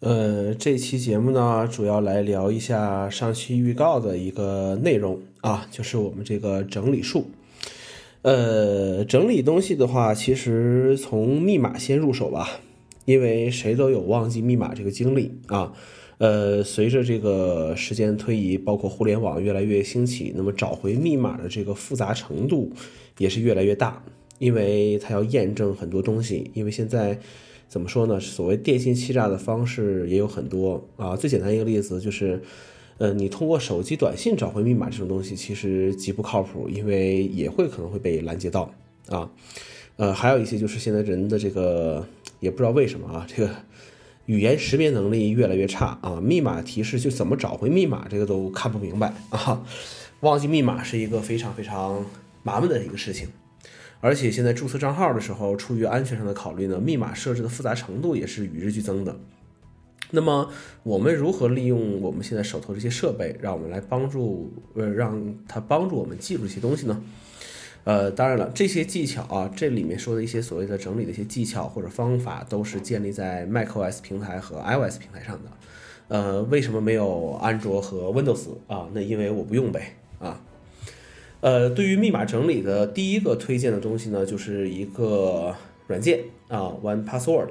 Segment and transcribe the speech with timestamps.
[0.00, 7.26] 呃，这期节目呢，主要来聊一下上期预告的一个内容啊，就是我们这个整理术。
[8.22, 12.48] 呃，整理东西的话，其实从密码先入手吧，
[13.04, 15.74] 因为谁都有忘记密码这个经历啊。
[16.16, 22.72] 呃，随着这个时间推移，包括互联网越来越兴起，那么找回密码的这个复杂程度
[23.18, 24.02] 也是越来越大，
[24.38, 27.18] 因为它要验证很多东西，因为现在。
[27.70, 28.18] 怎么说呢？
[28.18, 31.14] 所谓电信欺诈的方式也有很多啊。
[31.14, 32.42] 最简单一个例子就是，
[32.98, 38.74] 呃，你通过手机短信找回密码这种东西，其实极不靠谱，因为也会可能会被拦截到
[39.08, 39.30] 啊。
[39.94, 42.04] 呃，还有一些就是现在人的这个
[42.40, 43.54] 也不知道为什么啊，这个
[44.26, 49.64] 语言识别能力越来越差啊，密码提示就怎么找回密码这个都看不明白啊，
[50.22, 52.04] 忘记密码是一个非常非常
[52.42, 53.28] 麻烦的一个事情。
[54.00, 59.14] 而且现在注册账号的时候，出于安全上的考虑呢，密码设置的复杂程度也是与日俱增的。
[60.10, 60.50] 那么
[60.82, 67.00] 我们如何利用我们现在手头这些设备，让我们来帮助呃，让它帮助我们记住一些东西呢？
[67.84, 75.50] 呃，当然了，这些技巧啊，这里面说的一些所谓的整理的一些技巧或者方法，都是建立在 macOS 平台和 iOS 平台上的。
[76.08, 78.88] 呃，为什么没有安卓和 Windows 啊？
[78.92, 80.40] 那因为我不用呗啊。
[81.40, 85.54] 呃，对于密码整理的第一个推荐的东西呢，就是一个
[85.86, 87.48] 软件啊，One Password，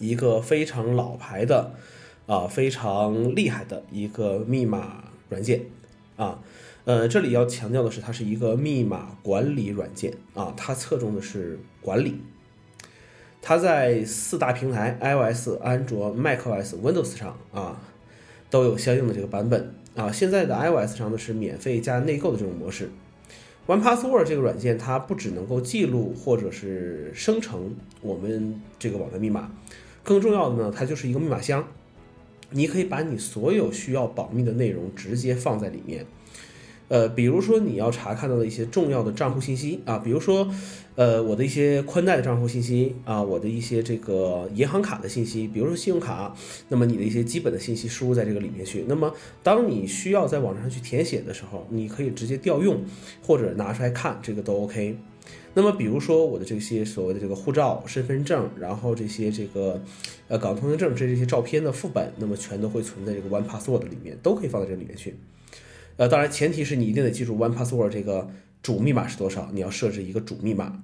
[0.00, 1.72] 一个非常老牌的
[2.26, 5.66] 啊，非常厉害的一个密码软件
[6.16, 6.42] 啊。
[6.84, 12.16] 呃，这里要强调的是，它是一个密码管理软件啊，它侧重的是管理。
[13.40, 17.80] 它在四大平台 iOS、安卓、macOS、Windows 上啊，
[18.50, 19.74] 都有相应的这个版本。
[20.00, 22.88] 啊，现在的 iOS 上呢是免费加内购的这种模式。
[23.66, 29.52] One Password 这个软件，它不只能够记录或者是生成我们这个网站密码，
[30.02, 31.68] 更重要的呢，它就是一个密码箱，
[32.50, 36.06] 你可以把你所有需要保密的内容直接放在里面。
[36.90, 40.50] 呃，比如说你要查看到的一些重要的账户信息啊，比如说，
[40.96, 46.34] 呃，我的一些宽带的账户信息啊，我的一些这个银行卡的信息，比如说信用卡，
[46.68, 48.84] 那么你的一些基本的信息输入在这个里面去。
[48.88, 52.82] 那么当你需要在网上去填写的时候，你可以直接调用
[53.22, 54.98] 或者拿出来看，这个都 OK。
[55.54, 59.80] 那么比如说我的这些所谓的这个护照、身份证，然后这些这个
[60.26, 65.14] 呃港澳通行证这这些照片的副本，那么全都会存在这个 One Password 里面，都可以放在这里面去。
[66.00, 68.30] 呃，当然，前提是你一定得记住 One Password 这个
[68.62, 70.82] 主密码是多少，你要设置一个主密码。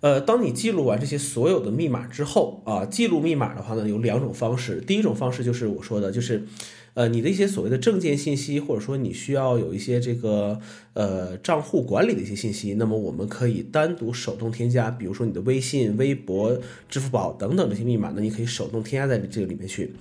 [0.00, 4.82] 呃，当你记录完这些所有的密码之后啊，记录密码的话呢，有两种方式。
[4.82, 6.46] 第一种方式就是我说的，就是
[6.92, 10.60] 呃，你的一些所谓的证件信息，或者说你需要有一些这个
[10.92, 16.60] 呃账户管理的一些信息，那么我们可以单独手动添加，比如说你的微信、微博、
[16.90, 19.94] 支付宝等等这些密码，那你可以手动添加在这个里面去。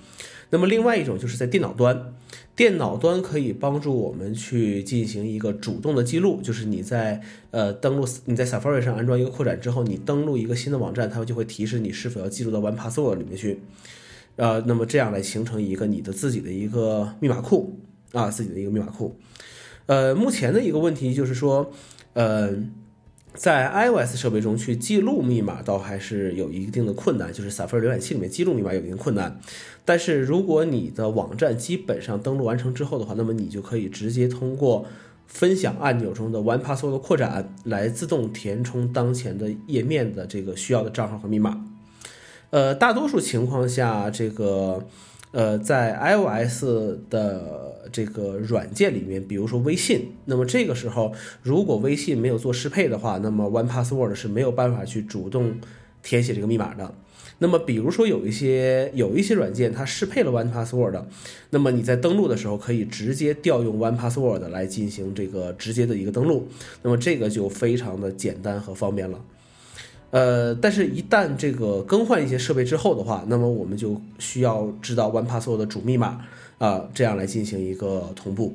[0.49, 2.13] 那么另外一种就是在电脑端。
[2.55, 7.21] 电脑端可以帮助我们去进行一个主动的记录，就是你在
[7.51, 13.59] 呃登录你在 Safari 上安装一个扩展之后，你登录一个新的网站，它就会提示你是否要记录到 One Password 里面去，
[14.37, 17.77] 呃，那么这样来形成一个你的自己的一个密码库
[18.11, 19.15] 啊，自己的一个密码库。
[19.85, 21.71] 呃，目前的一个问题就是说，
[22.13, 22.55] 呃。
[23.37, 29.39] 在 iOS 设备中去记录密码，倒还是有一定的困难，就是 Safari 浏览器里面记录密码有一定困难。
[29.85, 34.87] 但是如果你的网站基本上登录完成之后的话，那么你就可以直接通过
[35.27, 41.63] 分享按钮中的 One Password 扩展来自动填充当前的页面的这个需要的账号和密码。
[42.49, 44.87] 呃，大多数情况下，这个。
[45.31, 46.63] 呃，在 iOS
[47.09, 55.59] 的这个软件里面，比如说微信，那么这个时候如果微信没有做适配的话，那么 One Password 是没有办法去主动
[56.01, 56.93] 填写这个密码的。
[57.39, 61.03] 那么比如说有一些有一些软件它适配了 One Password，
[61.51, 66.47] 那么你在登录的时候可以直接调用 One Password 来进行这个直接的一个登录，
[66.81, 69.23] 那么这个就非常的简单和方便了。
[70.09, 76.19] 呃，但是，一旦这个更换一些设备之后的话，那么我们就需要知道 OnePasso 的主密码
[76.57, 78.53] 啊，这样来进行一个同步。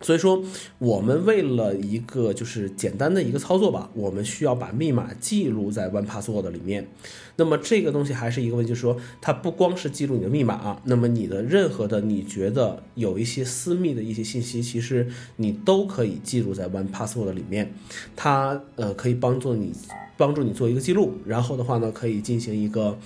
[0.00, 0.42] 所以说，
[0.78, 6.88] 我们为了一个就是简单的一个操作吧，我们需要把密码记录在 One Password 里面。
[7.36, 17.72] 那么这个东西还是一个问题，就是说它不光是记录你的密码，那么你的任何的你觉得有一些私密的一些信息，其实你都可以记录在 One Password 里面。
[18.14, 19.72] 它呃可以帮助你。
[20.16, 22.98] 帮助你做一个记录，然后的话呢，可以进行一个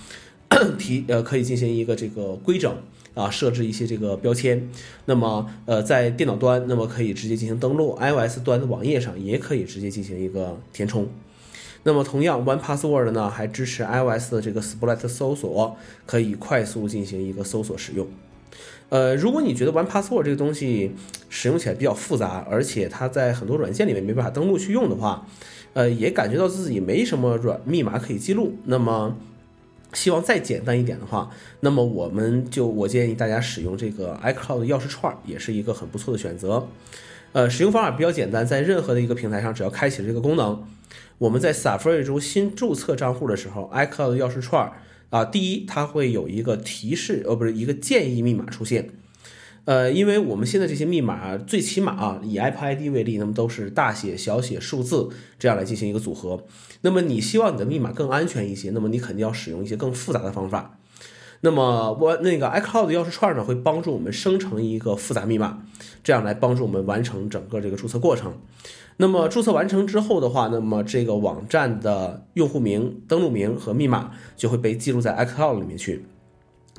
[0.79, 2.75] 提呃，可以进行一个这个规整
[3.14, 4.69] 啊，设置一些这个标签。
[5.06, 11.09] 那么呃，在电脑端，那么可以直接进行登录；iOS 端的网页上也可以直接进行一个填充。
[11.85, 15.76] 那么同样，One Password 呢还支持 iOS 的这个 Spotlight 搜索，
[16.06, 18.06] 可以快速进行一个搜索使用。
[18.88, 20.93] 呃，如果你觉得 One Password 这个东西
[21.29, 25.26] 使用起来比较复杂，而且它在很多软件里面没办法登录去用的话，
[25.73, 29.17] 呃，也感觉到自己没什么软密码可以记录，那么
[29.93, 31.31] 希望再简单一点的话，
[31.61, 36.69] 那么我们就我建议大家使用这个 iCloud 钥匙串，也是一个很不错的选择。
[37.33, 40.65] 呃，使用方法比较简单，在任何的一个平台上，只要开启了这个功能，
[41.19, 44.73] 我们在 Safari 中新注册账户的时候，iCloud 钥匙串
[45.11, 48.91] 啊，第一它会有一个提示，呃，不是一个建议密码出现。
[49.64, 56.44] 呃，因为我们现在这些密码最起码啊，以 Apple ID 为例，那么都是大写、小写、数字这样来进行一个组合。
[56.81, 60.79] 那么你希望你的密码更安全一些，那么你肯定要使用一些更复杂的方法。
[61.44, 65.62] 那么我那个 iCloud 钥匙串呢，会帮助我们生成一个复杂密码，
[66.03, 68.35] 这样来帮助我们完成整个这个注册过程。
[68.97, 76.05] 那么注册完成之后的话，那么这个网站的用户名、登录名和密码就会被记录在 iCloud 里面去。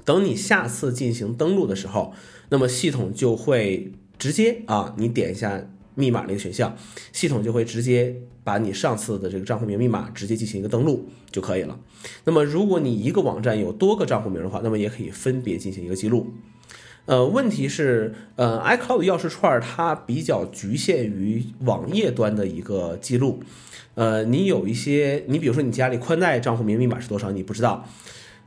[0.05, 2.13] 等你下次进行登录的时候，
[2.49, 6.75] 那么系统就会直接啊，你点一下密码那个选项，
[7.11, 8.15] 系统就会直接。
[8.45, 11.79] 把你上次的这个账户名密码直接进行一个登录就可以了。
[12.25, 16.33] 那么，如果你一个网站有多个账户名的话，那么也可以分别进行一个记录。
[17.05, 23.39] 呃，问题是，呃，iCloud 钥匙串它比较局限于网页端的一个记录。
[23.95, 27.87] 呃，你有一些，你比如说你家里宽带账户名密码是多少，你不知道。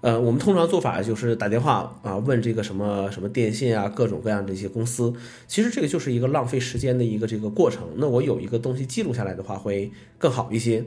[0.02, 5.12] 呃，我们通常做法就是打电话啊，问这个什么什么电信啊，各种各样的一些公司。
[5.48, 7.82] 其实这个就是一个浪费时间的一个这个过程。
[7.96, 10.84] 那我有一个东西记录下来的话，会更好一些。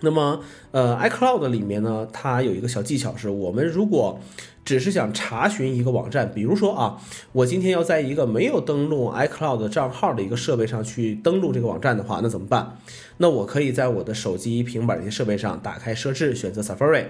[0.00, 0.40] 那么，
[0.72, 4.18] 呃，iCloud 里面呢，它有一个小技巧，是我们如果
[4.64, 7.00] 只是想查询一个网站，比如说啊，
[7.32, 12.78] 我今天要在一个没有登录 iCloud 账号的一个设备上去登录这个网站的话，那怎么办？
[13.18, 17.06] 那我可以在我的手机、平板这些设备上打开设置，选择 Safari。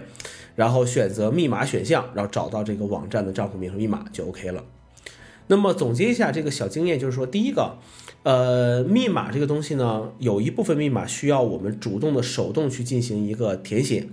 [0.56, 4.62] 然后选择密码选项，然后找到这个网站的账户名和密码就 OK 了。
[5.48, 7.76] 那么总结一下这个小经验，就是说，第一个，
[8.22, 14.06] 呃，密码这个东西呢，有一部分密码需要我们主动的手动去进行一个填写，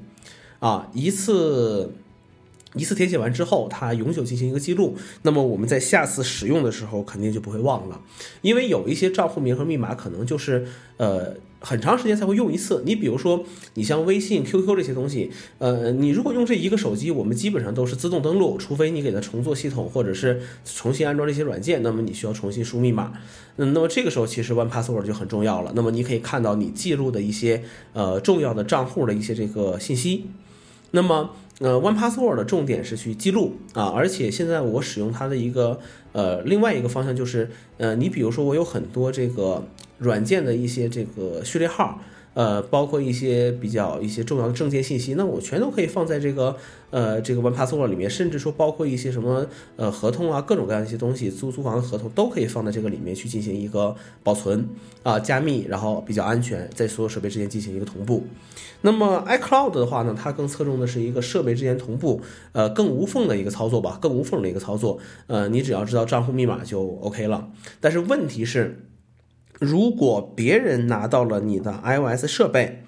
[0.58, 1.94] 啊，一次
[2.76, 4.96] 一次填写完之后，它永久进行一个记录。
[5.24, 8.02] 那么我们在下次使用的时候，肯定就不会忘了，
[8.42, 10.66] 因为有一些账户名和密码可能就是
[10.98, 11.36] 呃。
[11.64, 12.82] 很长时间才会用一次。
[12.88, 13.46] 你比如说，
[13.76, 15.30] 你像微信、QQ 这些东西，
[15.60, 23.14] 呃，你如果用这一个手机，我们基本上都是自动登录，除非你给它重做系统或者是重新安装这些软件，那么你需要重新输密码。
[23.58, 25.72] 嗯，那么这个时候其实 One Password 就很重要了。
[25.76, 27.62] 那么你可以看到你记录的一些
[27.94, 30.32] 呃重要的账户的一些这个信息。
[30.90, 31.30] 那么
[31.62, 35.80] 那，One Password 的重点是去记录啊，而且现在我使用它的一个
[36.12, 39.64] 呃另外一个方向就是呃，你比如说我有很多这个。
[40.02, 42.02] 软件的一些这个序列号，
[42.34, 46.56] 呃，包括一些比较一些重要的证件信息，那我全都可以放在这个
[46.90, 49.46] 呃这个 One Password 里面，甚至说包括一些什么
[49.76, 53.94] 呃合同啊，各种各样一些东西，租租房的合同都可以放在这个里面去进行一个
[54.24, 54.66] 保存
[55.04, 58.24] 啊，加密，然后比较安全，在所有设备之间进行一个同步。
[58.84, 62.22] 那么 iCloud 的话呢，它更侧重的是一个设备之间同步，
[62.54, 64.98] 呃，更无缝的一个操作吧，更无缝的一个操作。
[65.28, 67.50] 呃，你只要知道账户密码就 OK 了。
[67.82, 68.86] 但是问题是。
[69.60, 72.84] 如果别人拿到了你的 iOS 设备，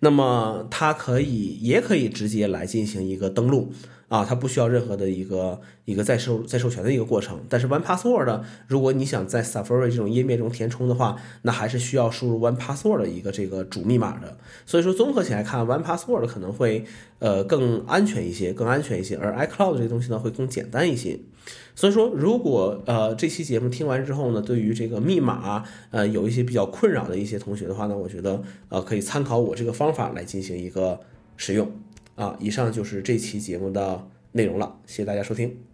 [0.00, 3.72] 那么他可以也可以直接来进行一个登录。
[4.08, 7.40] 啊，它不需要任何的一个一个再授再授权的一个过程。
[7.48, 14.36] 但是 One Password，如果你想在 Safari 这种页面中填充的话，那还是需要输入 One Password 的一个这个主密码的。
[14.66, 16.84] 所以说，综合起来看，One Password 可能会
[17.18, 19.16] 呃更安全一些，更安全一些。
[19.16, 21.18] 而 iCloud 这个东西呢，会更简单一些。
[21.74, 31.00] 所以说，如果呃这期节目听完之后呢，对于这个密码呃有一些比较困扰的一些同学的话呢，我觉得呃可以参考我这个方法来进行一个
[31.36, 31.70] 使用。
[32.14, 35.73] 啊，以上就是这期节目的内容了，谢谢大家收听。